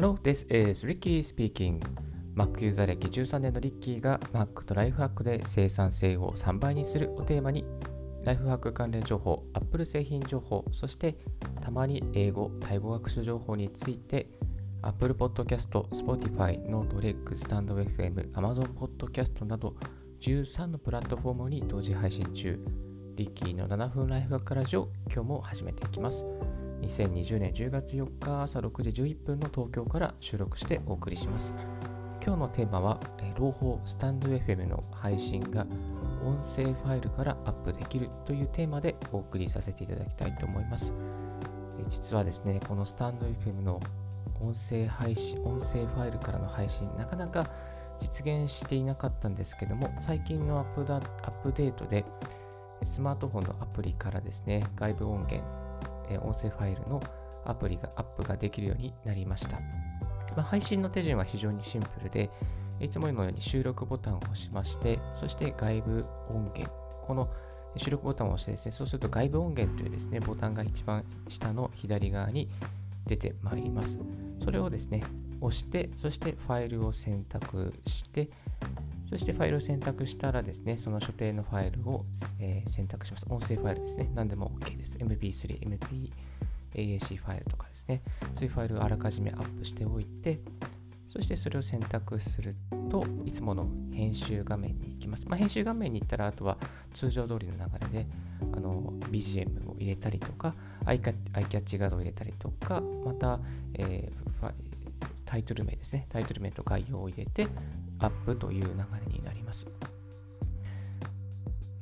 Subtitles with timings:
[0.00, 1.82] Hello, this is Ricky speaking.
[2.36, 7.64] Mac ユーザー歴13年のリッキーが Mac とライフハックで生産性を3倍にするをテーマに
[8.22, 11.16] ライフハック関連情報、Apple 製品情報、そして
[11.60, 14.28] たまに英語、タイ語学習情報について
[14.82, 19.74] Apple Podcast、Spotify、NoteLeg、StandFM、Amazon Podcast など
[20.20, 22.56] 13のプラットフォームに同時配信中。
[23.16, 26.24] リッキーの7分ライフハックラジオ、今日も始めていきます。
[26.82, 31.54] 2020年10月4日朝6時11分の東京から収録してお送りします。
[32.24, 33.00] 今日のテーマは、
[33.38, 35.66] 朗報スタンド FM の配信が
[36.24, 40.92] 音声ファイルからアップできるというテーマでお送りさせていただきたいと思います。
[41.88, 43.80] 実はですね、このスタンド FM の
[44.40, 47.48] 音声配信、音声ファイルからの配信、なかなか
[48.00, 52.04] 実現していなかったんですけども、最近のアップアップデートで、
[52.84, 55.42] スマートフォンのアプリからですね、外部音源、
[56.10, 57.02] え音声ファイルの
[57.44, 59.58] アプリがアップができるようになりました。
[60.36, 62.30] まあ、配信の手順は非常にシンプルで、
[62.80, 66.72] いつものように収録ボタンを押しまして、そして外部音源、
[67.06, 67.28] この
[67.76, 72.48] 収録ボタンを押してですね、そうすると外部音源というですね、ボタンが一番下の左側に
[73.06, 73.98] 出てまいります。
[74.42, 75.02] それをですね、
[75.40, 78.28] 押して、そしてファイルを選択して、
[79.08, 82.04] そしてファイルを選択したらですね、その所定のファイルを、
[82.38, 83.26] え、選択します。
[83.30, 84.10] 音声ファイルですね。
[84.14, 84.98] 何でも OK です。
[84.98, 86.12] MP3、MP、
[86.74, 88.02] AAC ファイルとかですね。
[88.34, 90.40] そういうファイルをあらかじめアップしておいて、
[91.08, 92.54] そしてそれを選択する
[92.90, 95.26] といつもの編集画面に行きます。
[95.26, 96.58] まあ、編集画面に行ったら、あとは
[96.92, 98.06] 通常通りの流れで
[98.52, 101.14] あの BGM を入れたりとか、アイキャ
[101.46, 103.40] ッチガードを入れたりとか、また、
[103.74, 104.52] えー、
[105.28, 106.06] タイトル名ですね。
[106.08, 107.48] タイトル名と概要を入れて
[107.98, 109.66] アップという流れになります。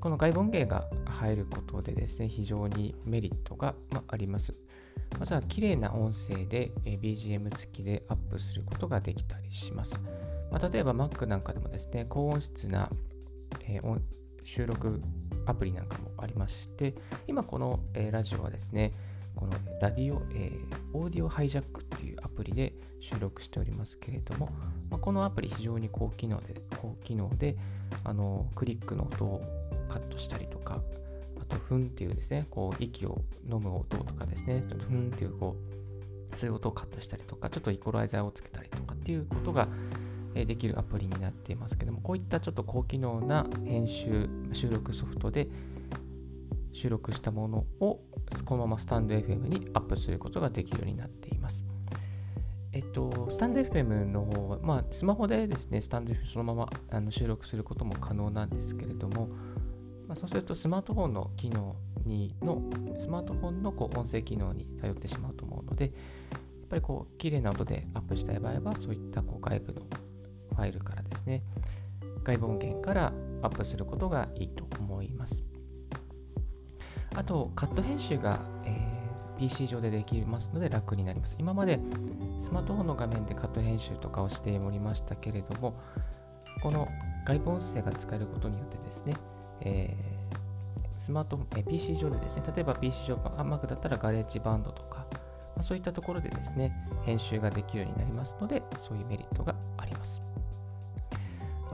[0.00, 3.76] この外部音源が入ることでですね、非常にメリットが
[4.08, 4.54] あります。
[5.20, 10.00] まずは綺麗な音声で BGM 付きでアップすることができたりします。
[10.50, 12.90] まあ、例えば Mac なんかでもですね、高音質な、
[13.68, 14.00] えー、
[14.42, 15.00] 収録
[15.46, 16.96] アプリなんかもありまして、
[17.28, 18.92] 今この、え、ラジオはですね、
[19.38, 24.50] このラディオ、えー、オーディオハイジャックっていうアプリで収録しておりますけれども、
[24.90, 27.56] まあ、このアプリ非常に高機能で、高機能で、
[28.02, 29.42] あの、クリックの音を
[29.88, 30.82] カットしたりとか、
[31.40, 35.54] あと、ふんっていうですね、こう、息を飲む音とかですね、ふんっていう、こ
[36.34, 39.68] う、そういう音をカットしたりとか、ちょっとイコライザーをつけたりとかっていうことが
[40.34, 45.46] できるアプリになっていますけども、こういったちょっと高機能な編集、収録ソフトで
[46.78, 48.00] 収録したものを
[48.44, 51.66] このままスタンド FM にアップすることができるようになっています。
[52.72, 59.26] えっと、スタンド FM の方は、まあ、スマホでですね、スタンド FM そのままあの収録することも可能なんですけれども、
[60.06, 61.74] まあ、そうするとスマートフォンの機能
[62.06, 62.62] にの、
[62.96, 65.92] スマートフォンのこう音声機能に頼ってしまうと思うので、やっ
[66.68, 69.80] ぱりこう、綺麗な音でアップしたい場合は、そういったこう外部の
[70.54, 71.42] ファイルからですね、
[72.22, 73.12] 外部音源から
[73.42, 75.44] アップすることがいいと思います。
[77.18, 81.34] あと、カット編集が、えー、PC 上でできますので楽になります。
[81.40, 81.80] 今まで
[82.38, 85.74] スマートフォンの画面でカット編集とかをしておりましたけれども、
[86.62, 86.86] この
[87.26, 89.14] 外部音声が使えることによってですね、
[89.62, 95.04] えー、スマートフォン、え PC 上でですね、例えば PC 上、Mac だったら GarageBand とか、
[95.56, 96.72] ま、そういったところでですね、
[97.04, 100.22] 編集ができるようになりますので、そういうメリットがあります。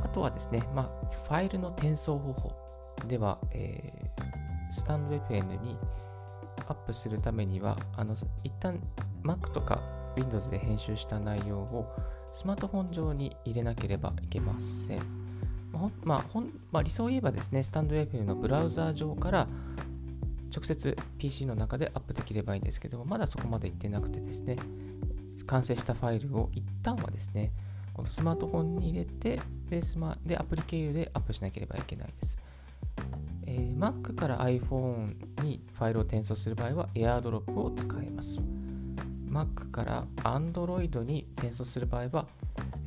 [0.03, 2.53] あとはですね、まあ、ファイルの転送方法
[3.06, 4.44] では、えー、
[4.74, 5.78] スタンド FM に
[6.66, 8.80] アップするためには、あの一旦
[9.22, 9.80] Mac とか
[10.16, 11.86] Windows で編集した内容を
[12.32, 14.98] スマートフォン上に入れなければいけません。
[15.72, 16.40] まあ、まあ、
[16.72, 19.48] まあ、理想を言えばですね、スタンド FM のブラウザー上から
[20.54, 24.56] 直接 PC の中でアップできればいいんですけども、まだそこまで行ってなくてですね、
[25.46, 27.52] 完成したファイルを一旦はですね、
[27.92, 32.36] このスマートフォンに入れて、で、スマでアプリ経由でアップしなければいけないです。
[33.54, 35.14] えー、Mac から iPhone
[35.44, 38.40] にファイルを転送する場合は AirDrop を使います。
[39.28, 42.26] Mac から Android に転送する場合は、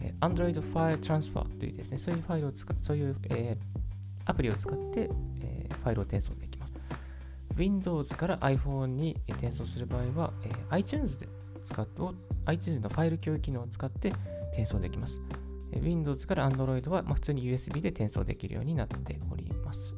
[0.02, 5.10] えー、Android File Transfer というですね、そういうファイルを使そういう、えー、アプリを使って、
[5.42, 6.74] えー、ファイルを転送できます。
[7.56, 11.30] Windows から iPhone に転送する場合は、えー、iTunes で
[11.64, 11.88] 使っ、
[12.46, 14.14] iTunes のファイル共有機能を使って
[14.52, 15.22] 転送できます。
[15.72, 19.96] Windows から Android は、ま、普通に USB で転送できるようになっております。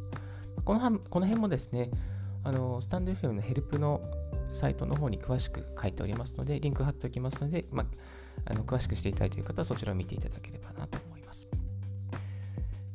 [0.69, 1.89] このこの辺もですね、
[2.43, 4.01] あのスタンド FM のヘルプの
[4.51, 7.85] サイトの方に詳しく書いておりますので、リンク貼っておきますので、ま
[8.45, 11.49] あ、あの詳しくしていただいている方はそちらを見ていただければなと思います。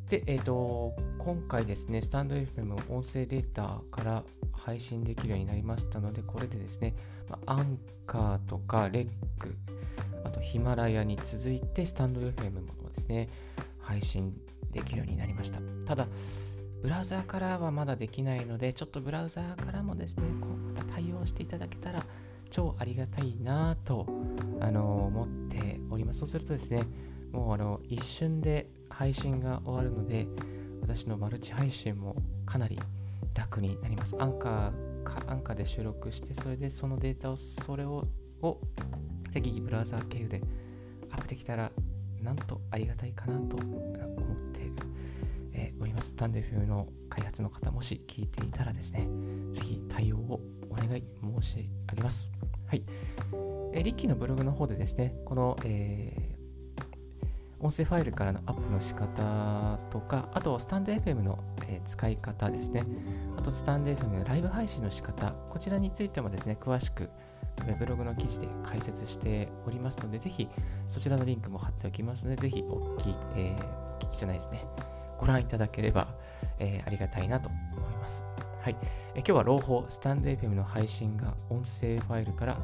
[0.08, 4.22] で、え、ー、と、今回ですね、スタンド FM 音声データから
[4.52, 6.94] 配信できるようになりましたので、これでですね、
[7.28, 9.08] まあ、アンカーとかレッ
[9.40, 9.56] ク、
[10.22, 13.28] あとヒマラヤに続いてスタンド FM もですね、
[13.80, 14.32] 配信
[14.70, 15.58] できるようになりました。
[15.84, 16.06] ただ、
[16.84, 22.04] ブラウザーからはまだできないので、ちょっとブラウザーからもですね、こうまた対応していただけたら
[22.50, 24.06] 超ありがたいなと、
[24.60, 26.18] あの思っております。
[26.18, 26.84] そうするとですね、
[27.32, 30.26] もうあの一瞬で配信が終わるので、
[30.82, 32.78] 私のマルチ配信もかなり
[33.34, 34.14] 楽になります。
[34.18, 38.06] アンカーか、アンカーで収録して、それでそのデータを、それを、
[38.42, 38.60] を
[39.32, 40.42] 適宜ブラウザー経由で
[41.10, 41.72] アップできたら、
[42.20, 43.56] なんとありがたいかなと、
[45.94, 46.14] ます。
[46.14, 49.08] タンデフの開発の方、もし聞いていたらですね、
[49.52, 51.04] ぜひ対応をお願い
[51.40, 52.32] 申し上げます。
[52.66, 52.82] はい。
[53.72, 62.84] えー、リッキーのブログの方でですね、この、えー、音声ファイルからのアップの仕方とか、あとスタンド FM の、え、使い方ですね、
[63.38, 67.08] あとスタンド FM のライブ配信の仕方、こちらについてもですね、詳しく
[67.78, 70.48] ブログの記事で解説しておりますので、ぜひ
[70.88, 74.64] そちらのリンクも貼っておきますので、ぜひお聞き、えー、お聞きじゃないですね。
[75.18, 76.08] ご覧いただければ、
[76.58, 78.24] えー、ありがたいなと思います。
[78.60, 78.76] はい、
[79.14, 82.58] え今日は朗報スタンド FM の配信が音声ファイルから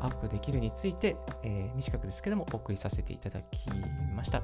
[0.00, 3.70] アップできるについて、えー、短くですけどもお送りさせていただき
[4.14, 4.42] ました。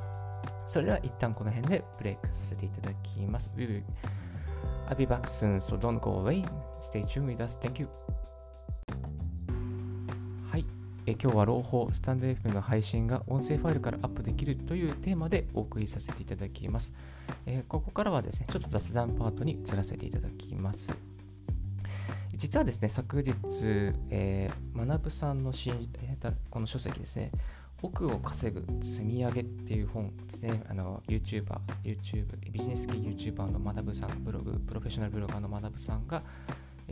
[0.67, 3.51] それでは一旦この辺でブレイクさせていただきます。
[4.89, 6.45] I'll be back soon, so don't go away.
[6.81, 7.59] Stay tuned with us.
[7.59, 7.89] Thank you.
[11.11, 16.93] え今日は朗報スタンド FM の配信が音声ファイルからアップできるというテーマでお送りさせていただきます。
[17.47, 20.95] え、ここからはですね、ちょっと雑談パートに移らせていただきます。
[22.37, 23.33] 実はですね、昨日、
[24.11, 27.33] えー、学さんの新、えー、この書籍ですね、
[27.83, 36.23] 奥を稼ぐ積み上げっていう本ですね、あの YouTuber、YouTube、ビジネス系 YouTuber の学さん、ブログ、プロフェッショナルブロガーの学さんが、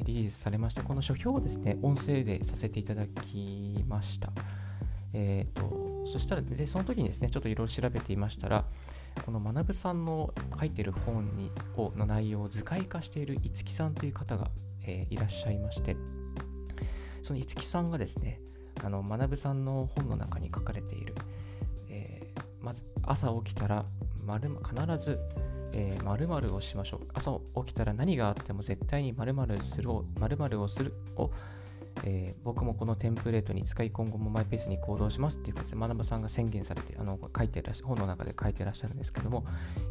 [0.04, 4.32] リリースされまして、この書評をですね、音声でさせていただきました。
[5.12, 8.64] え、ー、と、そしたら、で、その時にですね、ちょっといろいろ調べていましたら、
[9.24, 14.50] この学さんの書いてる本にをの内容を図解化している五木さんという方が、
[14.82, 15.96] えー、いらっしゃいまして、
[17.22, 18.40] その五木さんがですね、
[18.82, 21.14] あの学さんの本の中に書かれている、
[21.88, 23.84] えー、まず朝起きたら
[24.28, 25.18] 必ず
[25.72, 27.00] えー、〇をしましょう。
[27.14, 31.30] 朝起きたら何があっても絶対に〇〇するを、〇〇をするを、
[32.04, 39.44] えー、僕もこのテンプレートに使い今後もマイペースに行動しますっていうことで、学ばさんが宣言されて、あの書いてらっしゃ本の中で書いてらっしゃるんですけども、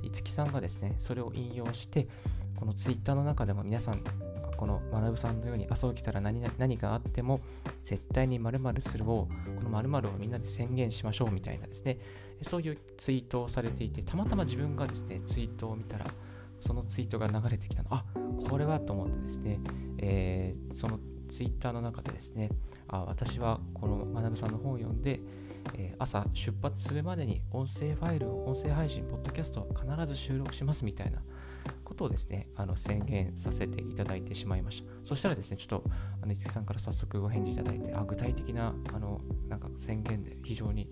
[0.04, 2.08] 五木さんがですね、それを引用して、
[2.56, 4.04] このツイッターの中でも皆さん、
[4.58, 7.40] この学さんのように朝起きたら何何があっても
[7.84, 12.00] 絶対に〇〇するを、この〇〇をみんなで宣言しましょうみたいなですね、
[12.42, 16.08] そういうツイートをされていて、たまたま自分がですね、ツイートを見たら、
[16.60, 18.04] そのツイートが流れてきたの、あ
[18.50, 19.60] これはと思ってですね、
[20.00, 22.50] えー、そのツイッターの中でですね、
[22.88, 25.20] あ私はこの学さんの本を読んで、
[25.76, 31.22] えー、朝出発するまでに音声ファイルを、音声配信、ポッドキャストを必ず収録しますみたいな
[31.84, 34.90] ことをですね、あの宣言させていただいてしまいました。
[35.04, 35.84] そしたらですね、ちょっと、
[36.22, 40.90] あの、さんから早速お返事いただいて、あ具体的な、あの、なんか宣言で非常に、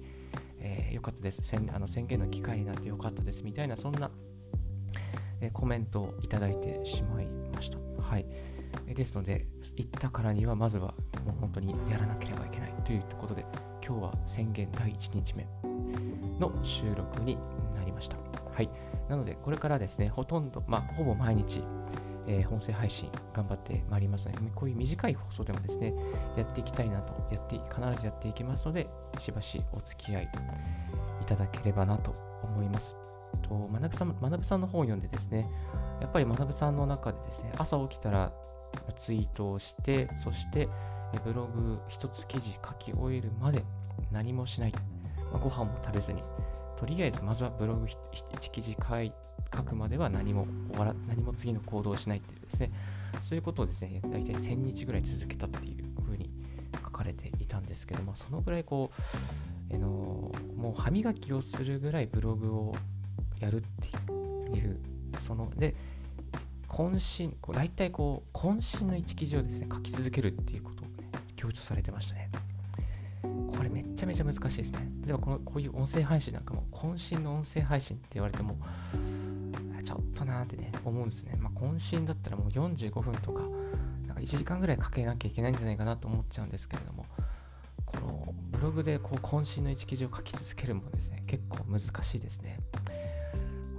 [0.59, 1.41] えー、よかったです。
[1.41, 4.11] 宣あの宣言の機会になってよかったですみたいな、そんな、
[5.41, 7.44] えー、コメントをいただいてしまいました。
[7.99, 8.25] はい。
[8.93, 10.93] ですので、行ったからには、まずは
[11.25, 13.45] もう本当にやらなければいけないということで、
[13.85, 15.47] 今日は宣言第1日目
[16.39, 17.37] の収録に
[17.75, 18.17] なりました。
[18.51, 18.69] はい。
[19.09, 21.63] なので、これからですね、ほとんど、まあ、ほぼ毎日、
[22.27, 25.93] えー、音声配信頑張ってまいりますので、こういう短い放送でもですね、
[26.37, 28.87] やっていきたいなと、やって、必ずやっていきますので、
[29.19, 30.29] しばしお付き合い
[31.21, 32.95] いただければなと思います。
[33.41, 35.49] と、学さん、学さんの本を読んでですね、
[36.01, 38.31] やっぱり学さんの中でですね、朝起きたら
[38.95, 40.69] ツイートをして、そして
[41.23, 43.63] ブログ一つ記事書き終えるまで
[44.11, 44.73] 何もしない。
[45.31, 46.23] まあ、ご飯も食べずに、
[46.77, 49.11] とりあえずまずはブログ1記事書い
[49.55, 52.71] 書くまでは何も終わら何も次の行動をしないっていうですね、
[53.21, 56.29] そういうことをですね、大体1000日ぐらい続けたっていうふうに
[56.83, 58.91] 書かれていたんですけども、そのぐらいこ
[59.71, 62.75] う、あのもう歯磨きをするぐらいブログを
[63.39, 64.79] やるっていう、
[65.19, 65.75] その、で、
[66.67, 70.93] 渾身、こう大体こう、渾身の一記事をですね、書き続けるっていうことをね、
[71.35, 72.29] 強調されてましたね。
[73.55, 74.87] これめちゃめちゃ難しいですね。
[75.05, 78.57] 例えばこのこういう音声配信なんかも、渾身の音声配信って言われても、
[79.83, 81.37] ちょっとなーってね、思うんですね。
[81.39, 83.41] まあ、渾身だったらもう45分とか、
[84.07, 87.05] なんか1時間ぐらいかけなきゃいけないんじゃないかなと思っちゃうんですけれども、
[87.85, 92.59] このブログでこう渾身の1記事を書き続けるもですね、結構難しいですね。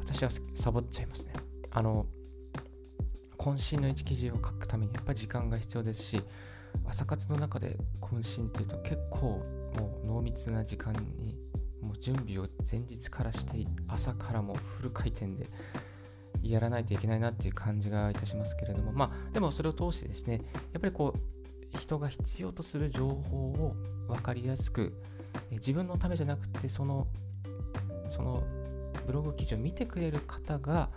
[0.07, 1.33] 私はサボっちゃいますね。
[1.71, 2.07] あの、
[3.39, 6.23] 渾身の1記事を書くためにやっぱり時間が必要ですし、
[6.85, 9.45] 朝活の中で渾身っていうと結構
[9.79, 11.37] もう濃密な時間に
[11.81, 15.49] もう準備を前日からして朝からもうフル回転で
[16.43, 20.41] やらないといけないなっていう感じがいたしますけれどもまあでもそれを通してですね
[20.73, 23.77] やっぱりこう人が必要とする情報を
[24.09, 24.93] 分かりやすく
[25.51, 27.07] 自分のためじゃなくてその
[28.09, 28.45] その
[29.07, 30.91] ブログ記事を見てくれる方が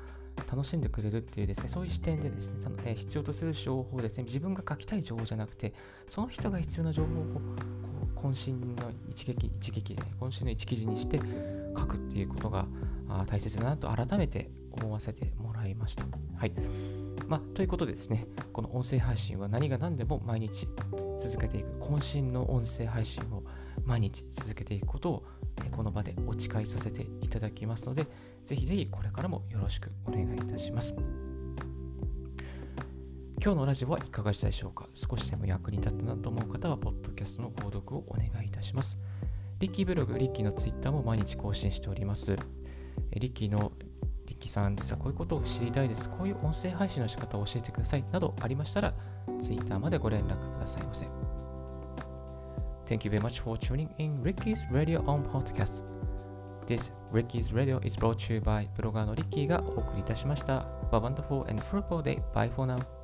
[0.51, 5.73] 楽しんでくれるっていうですね、そういう視点でですね、え必要とする情報ですね、自分が書きたい情報じゃなくて、
[6.07, 11.19] その人が必要な情報をこう渾身の一撃、一撃で、渾身の一記事にして
[11.77, 12.67] 書くっていうことが
[13.27, 16.05] 大切だなと改めて思わせてもらいました。
[16.35, 16.53] はい。
[17.27, 20.67] まあ、ということでですね、この音声配信は何が何でも毎日
[21.19, 23.43] 続けていく、渾身の音声配信を
[23.85, 25.23] 毎日続けていくことを
[25.79, 28.05] この場でお誓いさせていただきますので、
[28.43, 30.93] ぜひぜひこれからもよろしくお願いいたします。
[33.41, 34.89] 今日のラジオはいかがでしたでしょうか？
[34.93, 38.98] 少しでも役に立ったなと思う方は、ポッドキャストの購読をお願いいたします。
[39.59, 42.36] リッキーブログ、リッキーのツイッターも毎日更新しております。
[43.13, 43.71] リッキーの
[44.25, 46.09] リッキーさん実はこういうことを知りたいです。
[46.09, 48.03] こういう音声配信の仕方を教えてください。
[48.12, 48.93] などありましたら、
[49.41, 51.07] ツイッターまでご連絡くださいませ。
[52.89, 55.84] Thank you very much for tuning in Ricky's Radio on Podcast.
[56.65, 60.65] This Ricky's Radio is brought to you by ブロガーのリッキーがお送りいたしました。
[60.91, 62.19] Have a wonderful and fruitful day.
[62.34, 62.99] Bye for now.